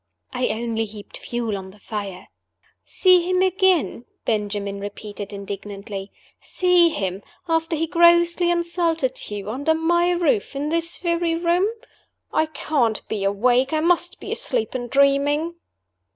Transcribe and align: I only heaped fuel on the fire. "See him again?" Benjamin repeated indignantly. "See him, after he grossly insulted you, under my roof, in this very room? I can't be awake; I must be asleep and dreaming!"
I 0.33 0.47
only 0.47 0.85
heaped 0.85 1.15
fuel 1.19 1.55
on 1.55 1.69
the 1.69 1.77
fire. 1.77 2.29
"See 2.83 3.21
him 3.29 3.43
again?" 3.43 4.05
Benjamin 4.25 4.79
repeated 4.79 5.31
indignantly. 5.31 6.11
"See 6.39 6.89
him, 6.89 7.21
after 7.47 7.75
he 7.75 7.85
grossly 7.85 8.49
insulted 8.49 9.29
you, 9.29 9.47
under 9.51 9.75
my 9.75 10.09
roof, 10.09 10.55
in 10.55 10.69
this 10.69 10.97
very 10.97 11.35
room? 11.35 11.67
I 12.33 12.47
can't 12.47 13.07
be 13.09 13.23
awake; 13.23 13.73
I 13.73 13.79
must 13.79 14.19
be 14.19 14.31
asleep 14.31 14.73
and 14.73 14.89
dreaming!" 14.89 15.53